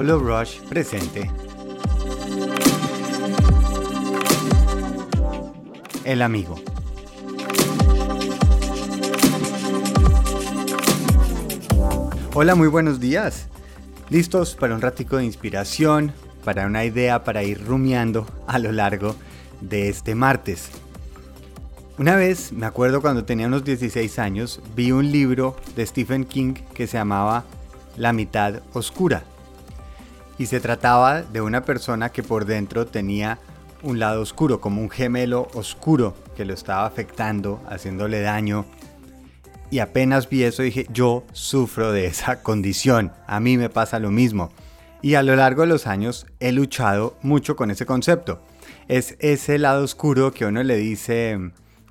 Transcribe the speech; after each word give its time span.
Pablo 0.00 0.18
Rush 0.18 0.60
presente. 0.62 1.30
El 6.06 6.22
amigo. 6.22 6.58
Hola, 12.32 12.54
muy 12.54 12.68
buenos 12.68 12.98
días. 12.98 13.48
¿Listos 14.08 14.54
para 14.54 14.74
un 14.74 14.80
ratico 14.80 15.18
de 15.18 15.26
inspiración, 15.26 16.14
para 16.46 16.64
una 16.64 16.86
idea 16.86 17.22
para 17.22 17.42
ir 17.42 17.62
rumiando 17.62 18.26
a 18.46 18.58
lo 18.58 18.72
largo 18.72 19.16
de 19.60 19.90
este 19.90 20.14
martes? 20.14 20.70
Una 21.98 22.16
vez, 22.16 22.52
me 22.52 22.64
acuerdo 22.64 23.02
cuando 23.02 23.26
tenía 23.26 23.48
unos 23.48 23.64
16 23.64 24.18
años, 24.18 24.62
vi 24.74 24.92
un 24.92 25.12
libro 25.12 25.56
de 25.76 25.84
Stephen 25.84 26.24
King 26.24 26.54
que 26.72 26.86
se 26.86 26.96
llamaba 26.96 27.44
La 27.98 28.14
mitad 28.14 28.62
oscura. 28.72 29.24
Y 30.40 30.46
se 30.46 30.58
trataba 30.58 31.20
de 31.20 31.42
una 31.42 31.64
persona 31.64 32.08
que 32.08 32.22
por 32.22 32.46
dentro 32.46 32.86
tenía 32.86 33.38
un 33.82 33.98
lado 33.98 34.22
oscuro, 34.22 34.58
como 34.58 34.80
un 34.80 34.88
gemelo 34.88 35.48
oscuro 35.52 36.14
que 36.34 36.46
lo 36.46 36.54
estaba 36.54 36.86
afectando, 36.86 37.62
haciéndole 37.68 38.22
daño. 38.22 38.64
Y 39.70 39.80
apenas 39.80 40.30
vi 40.30 40.44
eso 40.44 40.62
dije, 40.62 40.86
yo 40.88 41.24
sufro 41.32 41.92
de 41.92 42.06
esa 42.06 42.42
condición, 42.42 43.12
a 43.26 43.38
mí 43.38 43.58
me 43.58 43.68
pasa 43.68 43.98
lo 43.98 44.10
mismo. 44.10 44.50
Y 45.02 45.12
a 45.16 45.22
lo 45.22 45.36
largo 45.36 45.60
de 45.60 45.68
los 45.68 45.86
años 45.86 46.26
he 46.40 46.52
luchado 46.52 47.18
mucho 47.20 47.54
con 47.54 47.70
ese 47.70 47.84
concepto. 47.84 48.40
Es 48.88 49.16
ese 49.18 49.58
lado 49.58 49.84
oscuro 49.84 50.32
que 50.32 50.46
uno 50.46 50.62
le 50.62 50.78
dice, 50.78 51.38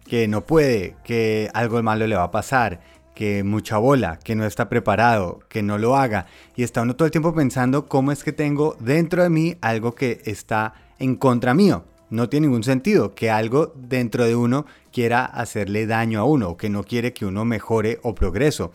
que 0.08 0.28
no 0.28 0.42
puede, 0.42 0.96
que 1.04 1.52
algo 1.54 1.84
malo 1.84 2.08
le 2.08 2.16
va 2.16 2.24
a 2.24 2.32
pasar, 2.32 2.82
que 3.20 3.44
mucha 3.44 3.78
bola, 3.78 4.18
que 4.18 4.34
no 4.34 4.46
está 4.46 4.70
preparado, 4.70 5.42
que 5.50 5.62
no 5.62 5.78
lo 5.78 5.98
haga. 5.98 6.28
Y 6.56 6.64
está 6.64 6.84
uno 6.84 6.96
todo 6.96 7.06
el 7.06 7.12
tiempo 7.12 7.36
pensando 7.36 7.90
cómo 7.90 8.14
es 8.14 8.24
que 8.24 8.32
tengo 8.32 8.78
dentro 8.80 9.22
de 9.22 9.30
mí 9.30 9.58
algo 9.60 9.94
que 9.94 10.22
está 10.24 10.74
en 11.00 11.18
contra 11.18 11.54
mío. 11.54 11.84
No 12.10 12.30
tiene 12.30 12.48
ningún 12.48 12.64
sentido 12.64 13.14
que 13.16 13.30
algo 13.30 13.74
dentro 13.76 14.24
de 14.24 14.38
uno 14.38 14.66
quiera 14.94 15.26
hacerle 15.26 15.86
daño 15.86 16.22
a 16.22 16.24
uno 16.24 16.56
que 16.56 16.70
no 16.70 16.86
quiere 16.86 17.12
que 17.12 17.26
uno 17.26 17.44
mejore 17.44 18.00
o 18.04 18.16
progreso. 18.16 18.72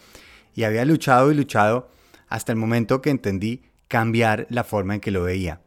Y 0.54 0.64
había 0.64 0.84
luchado 0.84 1.32
y 1.32 1.34
luchado 1.36 1.88
hasta 2.28 2.52
el 2.52 2.58
momento 2.58 3.00
que 3.00 3.08
entendí 3.08 3.62
cambiar 3.88 4.46
la 4.50 4.62
forma 4.62 4.92
en 4.92 5.00
que 5.00 5.10
lo 5.10 5.22
veía. 5.22 5.62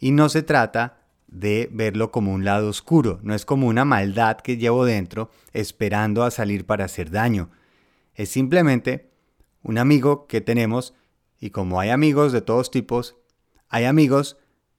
Y 0.00 0.10
no 0.10 0.28
se 0.28 0.42
trata 0.42 0.98
de 1.28 1.70
verlo 1.72 2.10
como 2.10 2.34
un 2.34 2.44
lado 2.44 2.68
oscuro, 2.68 3.20
no 3.22 3.34
es 3.34 3.46
como 3.46 3.68
una 3.68 3.86
maldad 3.86 4.36
que 4.36 4.58
llevo 4.58 4.84
dentro 4.84 5.30
esperando 5.54 6.24
a 6.24 6.30
salir 6.30 6.66
para 6.66 6.84
hacer 6.84 7.10
daño. 7.10 7.48
Es 8.14 8.28
simplemente 8.28 9.10
un 9.62 9.78
amigo 9.78 10.26
que 10.26 10.40
tenemos 10.40 10.94
y 11.38 11.50
como 11.50 11.80
hay 11.80 11.90
amigos 11.90 12.32
de 12.32 12.40
todos 12.40 12.70
tipos, 12.70 13.16
hay 13.68 13.84
amigos 13.84 14.36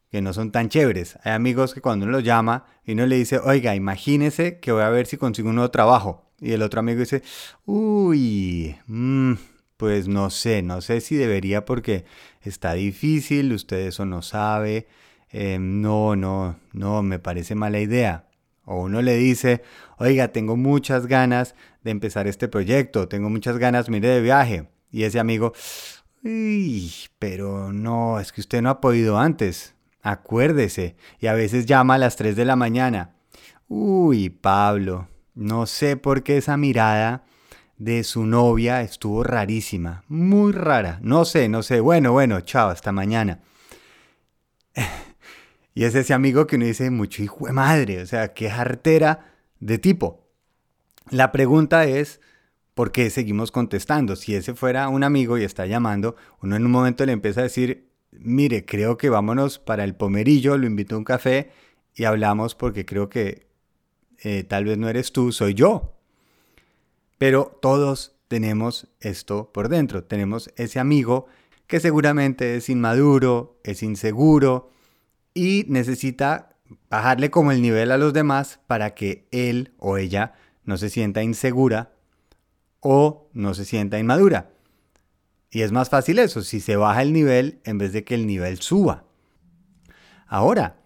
que 0.10 0.22
no 0.22 0.32
son 0.32 0.52
tan 0.52 0.70
chéveres. 0.70 1.18
Hay 1.24 1.34
amigos 1.34 1.74
que 1.74 1.82
cuando 1.82 2.06
uno 2.06 2.14
los 2.14 2.24
llama 2.24 2.66
y 2.86 2.92
uno 2.92 3.08
le 3.08 3.16
dice, 3.16 3.40
oiga, 3.40 3.76
imagínese 3.76 4.60
que 4.60 4.72
voy 4.72 4.84
a 4.84 4.90
ver 4.90 5.08
si 5.08 5.18
consigo 5.18 5.50
un 5.50 5.56
nuevo 5.56 5.72
trabajo. 5.72 6.32
Y 6.40 6.52
el 6.52 6.62
otro 6.62 6.82
amigo 6.82 7.00
dice, 7.00 7.24
uy, 7.66 8.76
mmm, 8.86 9.34
pues 9.78 10.08
no 10.08 10.30
sé, 10.30 10.62
no 10.62 10.82
sé 10.82 11.02
si 11.02 11.16
debería 11.16 11.66
porque 11.66 12.06
está 12.42 12.74
difícil, 12.74 13.54
usted 13.54 13.88
eso 13.88 14.06
no 14.06 14.22
sabe, 14.22 14.88
eh, 15.32 15.58
no, 15.60 16.16
no, 16.16 16.58
no, 16.74 17.02
me 17.02 17.18
parece 17.18 17.56
mala 17.56 17.80
idea. 17.80 18.28
O 18.66 18.82
uno 18.82 19.02
le 19.02 19.16
dice, 19.16 19.62
oiga, 19.98 20.30
tengo 20.30 20.56
muchas 20.56 21.08
ganas 21.08 21.56
de 21.84 21.92
empezar 21.92 22.28
este 22.28 22.48
proyecto, 22.48 23.08
tengo 23.08 23.30
muchas 23.30 23.58
ganas, 23.58 23.90
mire, 23.90 24.08
de 24.08 24.22
viaje. 24.22 24.70
Y 24.92 25.04
ese 25.04 25.20
amigo, 25.20 25.54
uy, 26.24 26.92
pero 27.20 27.74
no, 27.74 28.20
es 28.20 28.32
que 28.32 28.42
usted 28.42 28.62
no 28.62 28.70
ha 28.70 28.82
podido 28.82 29.18
antes. 29.18 29.76
Acuérdese. 30.02 30.96
Y 31.20 31.28
a 31.28 31.34
veces 31.34 31.66
llama 31.66 31.96
a 31.96 31.98
las 31.98 32.16
3 32.16 32.36
de 32.36 32.46
la 32.46 32.56
mañana. 32.56 33.16
Uy, 33.68 34.30
Pablo, 34.30 35.08
no 35.34 35.66
sé 35.66 35.98
por 35.98 36.24
qué 36.24 36.38
esa 36.38 36.58
mirada 36.58 37.24
de 37.78 38.04
su 38.04 38.26
novia 38.26 38.82
estuvo 38.82 39.24
rarísima, 39.24 40.04
muy 40.08 40.52
rara. 40.52 41.00
No 41.02 41.26
sé, 41.26 41.50
no 41.50 41.64
sé. 41.64 41.80
Bueno, 41.80 42.12
bueno, 42.12 42.42
chao, 42.42 42.70
hasta 42.70 42.92
mañana. 42.92 43.40
Y 45.74 45.86
es 45.86 45.96
ese 45.96 46.14
amigo 46.14 46.46
que 46.46 46.56
uno 46.56 46.66
dice, 46.66 46.90
mucho 46.92 47.24
hijo 47.24 47.48
de 47.48 47.54
madre, 47.54 48.02
o 48.02 48.06
sea, 48.06 48.34
qué 48.34 48.50
jartera 48.50 49.34
de 49.60 49.78
tipo. 49.80 50.28
La 51.10 51.32
pregunta 51.32 51.86
es, 51.86 52.22
¿por 52.74 52.92
qué 52.92 53.10
seguimos 53.10 53.52
contestando? 53.52 54.16
Si 54.16 54.36
ese 54.36 54.54
fuera 54.54 54.88
un 54.90 55.04
amigo 55.04 55.38
y 55.38 55.44
está 55.44 55.66
llamando, 55.66 56.16
uno 56.42 56.56
en 56.56 56.66
un 56.66 56.72
momento 56.72 57.06
le 57.06 57.12
empieza 57.12 57.42
a 57.42 57.44
decir, 57.44 57.90
mire, 58.12 58.66
creo 58.66 58.98
que 58.98 59.10
vámonos 59.10 59.60
para 59.60 59.84
el 59.84 59.96
pomerillo, 59.96 60.58
lo 60.58 60.68
invito 60.68 60.96
a 60.96 61.00
un 61.00 61.04
café 61.04 61.52
y 61.96 62.04
hablamos 62.06 62.56
porque 62.56 62.86
creo 62.86 63.10
que 63.10 63.48
eh, 64.20 64.44
tal 64.44 64.66
vez 64.66 64.78
no 64.78 64.90
eres 64.90 65.12
tú, 65.12 65.32
soy 65.32 65.54
yo. 65.54 65.98
Pero 67.18 67.58
todos 67.62 68.16
tenemos 68.28 68.88
esto 69.00 69.52
por 69.54 69.70
dentro, 69.70 70.04
tenemos 70.04 70.52
ese 70.56 70.80
amigo 70.80 71.28
que 71.68 71.80
seguramente 71.80 72.56
es 72.56 72.70
inmaduro, 72.70 73.60
es 73.64 73.84
inseguro, 73.84 74.72
y 75.34 75.66
necesita 75.68 76.56
bajarle 76.90 77.30
como 77.30 77.52
el 77.52 77.62
nivel 77.62 77.92
a 77.92 77.98
los 77.98 78.14
demás 78.14 78.60
para 78.68 78.94
que 78.94 79.28
él 79.32 79.74
o 79.78 79.98
ella 79.98 80.34
no 80.64 80.78
se 80.78 80.90
sienta 80.90 81.24
insegura 81.24 81.94
o 82.80 83.30
no 83.34 83.54
se 83.54 83.66
sienta 83.66 84.00
inmadura. 84.00 84.52
Y 85.50 85.62
es 85.62 85.72
más 85.72 85.90
fácil 85.90 86.20
eso, 86.20 86.42
si 86.42 86.60
se 86.60 86.76
baja 86.76 87.02
el 87.02 87.14
nivel 87.14 87.62
en 87.64 87.78
vez 87.78 87.94
de 87.94 88.04
que 88.04 88.16
el 88.16 88.26
nivel 88.26 88.60
suba. 88.60 89.06
Ahora, 90.28 90.78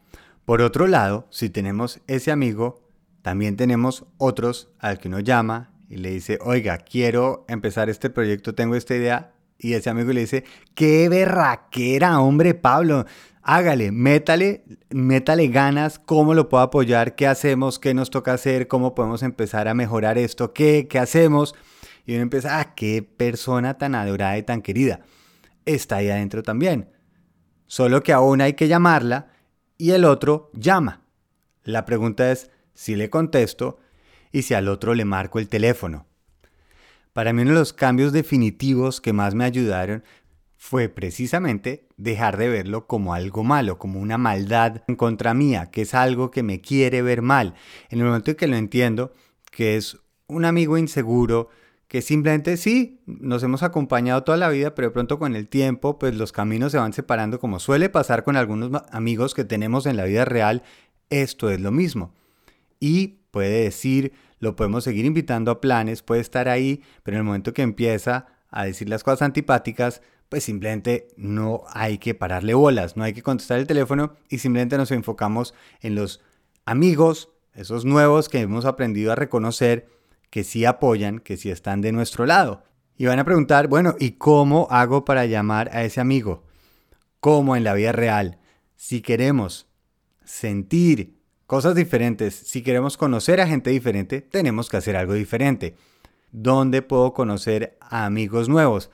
por 0.44 0.62
otro 0.62 0.88
lado, 0.88 1.28
si 1.30 1.50
tenemos 1.50 2.02
ese 2.08 2.32
amigo, 2.32 2.88
también 3.22 3.56
tenemos 3.56 4.06
otros 4.18 4.70
al 4.80 5.00
que 5.00 5.08
uno 5.08 5.20
llama 5.20 5.74
y 5.90 5.98
le 5.98 6.12
dice, 6.12 6.38
oiga, 6.42 6.78
quiero 6.80 7.46
empezar 7.48 7.90
este 7.90 8.10
proyecto, 8.10 8.56
tengo 8.56 8.76
esta 8.76 8.96
idea. 8.96 9.34
Y 9.60 9.74
ese 9.74 9.90
amigo 9.90 10.12
le 10.14 10.22
dice, 10.22 10.44
qué 10.76 11.10
berraquera, 11.10 12.20
hombre 12.20 12.54
Pablo, 12.54 13.06
hágale, 13.42 13.92
métale, 13.92 14.64
métale 14.90 15.48
ganas, 15.48 16.00
cómo 16.00 16.34
lo 16.34 16.50
puedo 16.50 16.64
apoyar, 16.64 17.16
qué 17.16 17.28
hacemos, 17.28 17.80
qué 17.80 17.94
nos 17.94 18.10
toca 18.10 18.34
hacer, 18.34 18.68
cómo 18.68 18.94
podemos 18.94 19.24
empezar 19.24 19.68
a 19.68 19.74
mejorar 19.74 20.18
esto, 20.18 20.54
qué, 20.54 20.88
qué 20.90 21.00
hacemos. 21.00 21.56
Y 22.06 22.14
uno 22.14 22.24
empieza, 22.24 22.60
ah, 22.60 22.76
qué 22.76 23.02
persona 23.04 23.78
tan 23.78 23.96
adorada 23.96 24.38
y 24.38 24.44
tan 24.44 24.62
querida. 24.62 25.02
Está 25.66 25.98
ahí 25.98 26.10
adentro 26.10 26.44
también. 26.44 26.90
Solo 27.66 28.02
que 28.02 28.14
aún 28.14 28.42
hay 28.42 28.54
que 28.54 28.68
llamarla 28.68 29.28
y 29.78 29.92
el 29.92 30.06
otro 30.06 30.50
llama. 30.54 31.02
La 31.64 31.86
pregunta 31.86 32.32
es 32.32 32.50
si 32.74 32.96
le 32.96 33.10
contesto 33.10 33.80
y 34.32 34.44
si 34.44 34.54
al 34.54 34.70
otro 34.70 34.94
le 34.94 35.04
marco 35.04 35.40
el 35.40 35.50
teléfono. 35.50 36.07
Para 37.18 37.34
mí 37.34 37.42
uno 37.42 37.50
de 37.50 37.58
los 37.58 37.74
cambios 37.74 38.14
definitivos 38.14 39.02
que 39.02 39.12
más 39.12 39.34
me 39.34 39.44
ayudaron 39.44 40.04
fue 40.56 40.88
precisamente 40.88 41.88
dejar 41.98 42.38
de 42.38 42.48
verlo 42.48 42.86
como 42.86 43.16
algo 43.16 43.44
malo, 43.44 43.80
como 43.80 44.00
una 44.00 44.20
maldad 44.20 44.84
en 44.88 44.96
contra 44.96 45.34
mía, 45.34 45.72
que 45.72 45.82
es 45.82 45.96
algo 45.96 46.30
que 46.30 46.44
me 46.44 46.62
quiere 46.62 47.02
ver 47.02 47.24
mal. 47.24 47.56
En 47.90 48.02
el 48.02 48.06
momento 48.06 48.30
en 48.30 48.38
que 48.38 48.46
lo 48.46 48.56
entiendo, 48.56 49.14
que 49.50 49.78
es 49.78 49.98
un 50.28 50.46
amigo 50.46 50.78
inseguro, 50.78 51.50
que 51.88 52.04
simplemente 52.04 52.56
sí, 52.56 53.02
nos 53.08 53.42
hemos 53.42 53.64
acompañado 53.64 54.24
toda 54.24 54.38
la 54.38 54.50
vida, 54.50 54.76
pero 54.76 54.90
de 54.90 54.94
pronto 54.94 55.18
con 55.18 55.36
el 55.36 55.48
tiempo, 55.48 55.98
pues 55.98 56.14
los 56.14 56.32
caminos 56.32 56.72
se 56.72 56.78
van 56.78 56.94
separando, 56.94 57.40
como 57.40 57.60
suele 57.60 57.90
pasar 57.90 58.24
con 58.24 58.38
algunos 58.38 58.84
amigos 58.92 59.34
que 59.34 59.44
tenemos 59.44 59.88
en 59.88 59.98
la 59.98 60.04
vida 60.04 60.24
real, 60.24 60.62
esto 61.10 61.50
es 61.50 61.60
lo 61.62 61.72
mismo. 61.72 62.14
Y 62.80 63.22
puede 63.32 63.64
decir, 63.64 64.14
lo 64.40 64.56
podemos 64.56 64.84
seguir 64.84 65.06
invitando 65.06 65.52
a 65.52 65.62
planes, 65.62 66.04
puede 66.04 66.22
estar 66.22 66.48
ahí, 66.50 66.84
pero 67.04 67.16
en 67.16 67.20
el 67.20 67.26
momento 67.26 67.54
que 67.54 67.62
empieza 67.62 68.28
a 68.50 68.66
decir 68.66 68.90
las 68.90 69.04
cosas 69.04 69.24
antipáticas, 69.24 70.02
pues 70.30 70.44
simplemente 70.44 71.08
no 71.16 71.64
hay 71.70 71.98
que 71.98 72.14
pararle 72.14 72.54
bolas, 72.54 72.98
no 72.98 73.04
hay 73.04 73.14
que 73.14 73.24
contestar 73.24 73.60
el 73.60 73.68
teléfono 73.68 74.14
y 74.30 74.40
simplemente 74.40 74.78
nos 74.78 74.92
enfocamos 74.92 75.54
en 75.82 75.96
los 75.96 76.22
amigos, 76.66 77.30
esos 77.54 77.86
nuevos 77.86 78.30
que 78.30 78.42
hemos 78.42 78.66
aprendido 78.66 79.12
a 79.12 79.16
reconocer, 79.16 79.88
que 80.30 80.44
sí 80.44 80.66
apoyan, 80.66 81.20
que 81.20 81.38
sí 81.38 81.50
están 81.50 81.82
de 81.82 81.92
nuestro 81.92 82.26
lado. 82.26 82.64
Y 82.98 83.06
van 83.06 83.20
a 83.20 83.26
preguntar, 83.26 83.68
bueno, 83.68 83.96
¿y 84.00 84.12
cómo 84.12 84.68
hago 84.70 85.06
para 85.06 85.26
llamar 85.26 85.70
a 85.72 85.84
ese 85.84 86.02
amigo? 86.02 86.44
¿Cómo 87.20 87.56
en 87.56 87.64
la 87.64 87.74
vida 87.74 87.92
real? 87.92 88.40
Si 88.76 89.02
queremos 89.02 89.68
sentir 90.26 91.17
cosas 91.48 91.76
diferentes, 91.76 92.36
si 92.36 92.62
queremos 92.62 92.98
conocer 92.98 93.42
a 93.42 93.48
gente 93.48 93.70
diferente, 93.70 94.22
tenemos 94.22 94.70
que 94.70 94.78
hacer 94.78 94.96
algo 94.98 95.14
diferente. 95.14 95.76
¿Dónde 96.32 96.82
puedo 96.82 97.14
conocer 97.14 97.78
a 97.80 98.06
amigos 98.06 98.50
nuevos? 98.50 98.92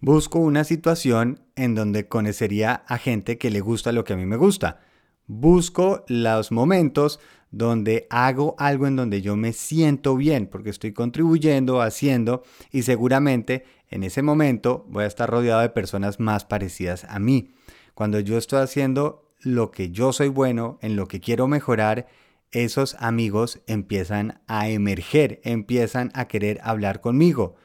Busco 0.00 0.38
una 0.38 0.64
situación 0.64 1.40
en 1.56 1.74
donde 1.74 2.08
conocería 2.08 2.84
a 2.86 2.98
gente 2.98 3.36
que 3.36 3.50
le 3.50 3.60
gusta 3.60 3.92
lo 3.92 4.04
que 4.04 4.12
a 4.12 4.16
mí 4.16 4.26
me 4.26 4.36
gusta. 4.36 4.80
Busco 5.26 6.04
los 6.08 6.52
momentos 6.52 7.20
donde 7.50 8.06
hago 8.10 8.54
algo 8.58 8.86
en 8.86 8.96
donde 8.96 9.20
yo 9.20 9.36
me 9.36 9.52
siento 9.52 10.16
bien, 10.16 10.46
porque 10.46 10.70
estoy 10.70 10.92
contribuyendo, 10.92 11.82
haciendo, 11.82 12.42
y 12.70 12.82
seguramente 12.82 13.64
en 13.90 14.04
ese 14.04 14.22
momento 14.22 14.86
voy 14.88 15.04
a 15.04 15.08
estar 15.08 15.28
rodeado 15.28 15.60
de 15.60 15.68
personas 15.68 16.18
más 16.18 16.44
parecidas 16.44 17.04
a 17.04 17.18
mí. 17.18 17.54
Cuando 17.94 18.20
yo 18.20 18.38
estoy 18.38 18.60
haciendo 18.60 19.31
lo 19.42 19.70
que 19.70 19.90
yo 19.90 20.12
soy 20.12 20.28
bueno, 20.28 20.78
en 20.82 20.96
lo 20.96 21.06
que 21.06 21.20
quiero 21.20 21.48
mejorar, 21.48 22.06
esos 22.50 22.94
amigos 22.98 23.60
empiezan 23.66 24.40
a 24.46 24.68
emerger, 24.68 25.40
empiezan 25.42 26.10
a 26.14 26.26
querer 26.28 26.60
hablar 26.62 27.00
conmigo. 27.00 27.56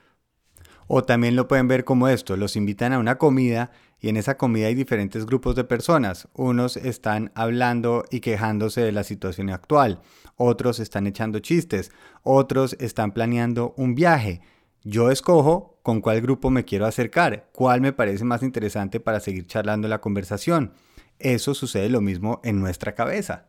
O 0.88 1.04
también 1.04 1.36
lo 1.36 1.48
pueden 1.48 1.68
ver 1.68 1.84
como 1.84 2.08
esto, 2.08 2.38
los 2.38 2.56
invitan 2.56 2.94
a 2.94 3.00
una 3.00 3.18
comida 3.18 3.72
y 4.00 4.08
en 4.10 4.16
esa 4.16 4.38
comida 4.38 4.68
hay 4.68 4.76
diferentes 4.76 5.26
grupos 5.26 5.56
de 5.56 5.66
personas. 5.66 6.30
Unos 6.34 6.78
están 6.78 7.32
hablando 7.36 8.06
y 8.10 8.22
quejándose 8.22 8.82
de 8.82 8.94
la 8.94 9.04
situación 9.04 9.50
actual, 9.50 10.02
otros 10.38 10.80
están 10.80 11.06
echando 11.06 11.40
chistes, 11.40 11.92
otros 12.24 12.78
están 12.80 13.12
planeando 13.12 13.74
un 13.76 13.96
viaje. 13.96 14.42
Yo 14.84 15.12
escojo 15.12 15.80
con 15.84 16.00
cuál 16.00 16.22
grupo 16.22 16.50
me 16.50 16.64
quiero 16.64 16.86
acercar, 16.86 17.50
cuál 17.52 17.82
me 17.82 17.92
parece 17.92 18.24
más 18.24 18.42
interesante 18.42 19.02
para 19.02 19.20
seguir 19.20 19.48
charlando 19.48 19.90
la 19.90 20.00
conversación. 20.00 20.72
Eso 21.20 21.54
sucede 21.54 21.90
lo 21.90 22.02
mismo 22.02 22.42
en 22.44 22.60
nuestra 22.60 22.96
cabeza. 22.96 23.48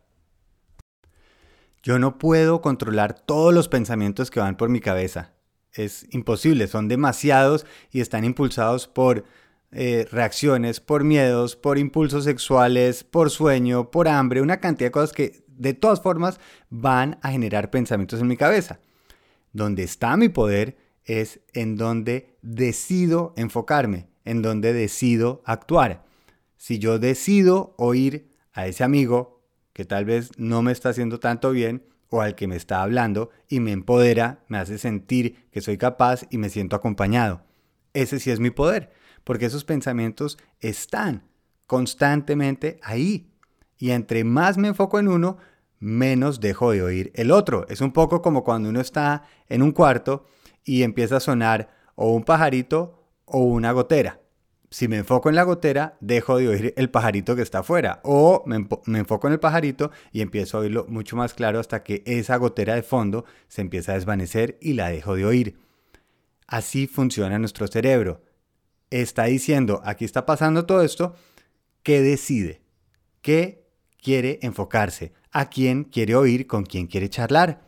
Yo 1.83 1.99
no 1.99 2.19
puedo 2.19 2.61
controlar 2.61 3.15
todos 3.15 3.55
los 3.55 3.69
pensamientos 3.69 4.31
que 4.31 4.41
van 4.41 4.57
por 4.57 4.69
mi 4.69 4.81
cabeza. 4.81 5.33
Es 5.73 6.07
imposible, 6.11 6.67
son 6.67 6.89
demasiados 6.89 7.67
y 7.91 8.01
están 8.01 8.25
impulsados 8.25 8.89
por 8.89 9.25
eh, 9.71 10.07
reacciones, 10.11 10.81
por 10.81 11.05
miedos, 11.05 11.55
por 11.55 11.79
impulsos 11.79 12.25
sexuales, 12.25 13.05
por 13.05 13.31
sueño, 13.31 13.91
por 13.91 14.09
hambre, 14.09 14.41
una 14.41 14.61
cantidad 14.61 14.89
de 14.89 14.93
cosas 14.93 15.13
que 15.13 15.45
de 15.47 15.75
todas 15.75 16.01
formas 16.01 16.41
van 16.71 17.19
a 17.23 17.31
generar 17.31 17.71
pensamientos 17.71 18.21
en 18.21 18.29
mi 18.29 18.37
cabeza. 18.37 18.81
Donde 19.53 19.83
está 19.83 20.17
mi 20.17 20.29
poder 20.29 20.77
es 21.05 21.41
en 21.53 21.77
donde 21.77 22.37
decido 22.43 23.35
enfocarme, 23.37 24.09
en 24.25 24.43
donde 24.43 24.73
decido 24.73 25.43
actuar. 25.45 26.08
Si 26.59 26.81
yo 26.81 26.99
decido 26.99 27.75
oír 27.79 28.35
a 28.53 28.67
ese 28.67 28.83
amigo 28.83 29.45
que 29.73 29.85
tal 29.85 30.05
vez 30.05 30.33
no 30.39 30.61
me 30.61 30.73
está 30.73 30.89
haciendo 30.89 31.21
tanto 31.21 31.53
bien 31.53 31.85
o 32.11 32.21
al 32.21 32.35
que 32.35 32.49
me 32.49 32.57
está 32.57 32.83
hablando 32.83 33.31
y 33.49 33.61
me 33.61 33.71
empodera, 33.71 34.45
me 34.49 34.59
hace 34.59 34.77
sentir 34.77 35.49
que 35.53 35.61
soy 35.61 35.79
capaz 35.79 36.27
y 36.31 36.39
me 36.39 36.51
siento 36.51 36.75
acompañado. 36.75 37.43
Ese 37.95 38.19
sí 38.19 38.33
es 38.33 38.41
mi 38.41 38.51
poder, 38.51 38.91
porque 39.23 39.47
esos 39.47 39.65
pensamientos 39.65 40.37
están 40.59 41.23
constantemente 41.67 42.81
ahí. 42.83 43.31
Y 43.79 43.93
entre 43.93 44.25
más 44.25 44.59
me 44.59 44.69
enfoco 44.69 44.99
en 44.99 45.07
uno, 45.07 45.39
menos 45.79 46.41
dejo 46.41 46.73
de 46.73 46.83
oír 46.83 47.13
el 47.15 47.31
otro. 47.31 47.69
Es 47.69 47.81
un 47.81 47.93
poco 47.93 48.21
como 48.21 48.43
cuando 48.43 48.69
uno 48.69 48.81
está 48.81 49.23
en 49.49 49.63
un 49.63 49.71
cuarto 49.71 50.27
y 50.65 50.83
empieza 50.83 51.19
a 51.19 51.21
sonar 51.21 51.69
o 51.95 52.13
un 52.13 52.25
pajarito 52.25 53.07
o 53.27 53.43
una 53.43 53.71
gotera 53.71 54.21
si 54.71 54.87
me 54.87 54.99
enfoco 54.99 55.31
en 55.31 55.35
la 55.35 55.45
gotera, 55.45 55.97
dejo 56.01 56.37
de 56.37 56.49
oír 56.49 56.75
el 56.77 56.91
pajarito 56.91 57.35
que 57.35 57.43
está 57.43 57.61
afuera. 57.61 58.01
O 58.05 58.43
me, 58.47 58.57
enfoco 58.99 59.27
en 59.27 59.33
el 59.33 59.41
pajarito 59.41 59.91
y 60.13 60.21
empiezo 60.21 60.59
a 60.59 60.61
oírlo 60.61 60.85
mucho 60.89 61.17
más 61.17 61.33
claro 61.35 61.59
hasta 61.59 61.83
que 61.83 62.03
esa 62.07 62.37
gotera 62.37 62.75
de 62.75 62.83
fondo 62.83 63.25
se 63.49 63.63
empieza 63.63 63.93
a 63.93 63.95
desvanecer 63.95 64.59
y 64.61 64.75
la 64.75 64.91
dejo 64.91 65.15
de 65.15 65.25
oír. 65.25 65.59
Así 66.47 66.87
funciona 66.87 67.39
nuestro 67.39 67.67
cerebro. 67.67 68.23
Está 68.91 69.25
diciendo, 69.25 69.81
aquí 69.85 70.05
está 70.05 70.27
pasando 70.27 70.67
todo 70.67 70.83
esto, 70.83 71.15
¿qué 71.83 72.03
decide? 72.03 72.63
¿Qué 73.23 73.67
quiere 74.03 74.39
enfocarse? 74.43 75.13
¿A 75.31 75.49
quién 75.49 75.85
quiere 75.85 76.15
oír? 76.15 76.47
¿Con 76.47 76.65
quién 76.65 76.87
quiere 76.87 77.09
charlar? 77.09 77.67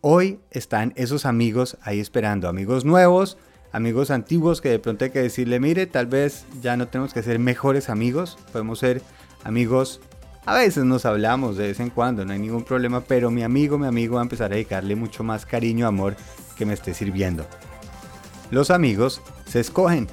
Hoy 0.00 0.40
están 0.50 0.92
esos 0.96 1.26
amigos 1.26 1.78
ahí 1.82 2.00
esperando, 2.00 2.48
amigos 2.48 2.84
nuevos, 2.84 3.38
amigos 3.72 4.10
antiguos 4.10 4.60
que 4.60 4.68
de 4.68 4.78
pronto 4.78 5.04
hay 5.04 5.10
que 5.10 5.22
decirle, 5.22 5.58
mire, 5.58 5.86
tal 5.86 6.06
vez 6.06 6.44
ya 6.60 6.76
no 6.76 6.88
tenemos 6.88 7.12
que 7.12 7.22
ser 7.22 7.38
mejores 7.38 7.88
amigos, 7.88 8.38
podemos 8.52 8.78
ser 8.78 9.02
amigos, 9.44 10.00
a 10.44 10.54
veces 10.54 10.84
nos 10.84 11.06
hablamos 11.06 11.56
de 11.56 11.68
vez 11.68 11.80
en 11.80 11.90
cuando, 11.90 12.24
no 12.24 12.32
hay 12.32 12.38
ningún 12.38 12.64
problema, 12.64 13.00
pero 13.00 13.30
mi 13.30 13.42
amigo, 13.42 13.78
mi 13.78 13.86
amigo 13.86 14.16
va 14.16 14.20
a 14.20 14.24
empezar 14.24 14.52
a 14.52 14.54
dedicarle 14.54 14.94
mucho 14.94 15.24
más 15.24 15.46
cariño, 15.46 15.86
amor 15.86 16.16
que 16.56 16.66
me 16.66 16.74
esté 16.74 16.94
sirviendo. 16.94 17.46
Los 18.50 18.70
amigos 18.70 19.22
se 19.46 19.60
escogen. 19.60 20.08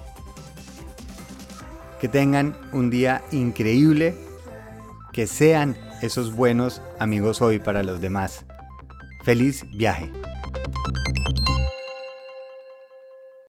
Que 2.00 2.08
tengan 2.08 2.56
un 2.72 2.90
día 2.90 3.22
increíble, 3.32 4.16
que 5.12 5.28
sean 5.28 5.76
esos 6.02 6.34
buenos 6.34 6.82
amigos 6.98 7.42
hoy 7.42 7.60
para 7.60 7.84
los 7.84 8.00
demás. 8.00 8.46
Feliz 9.26 9.66
viaje. 9.72 10.10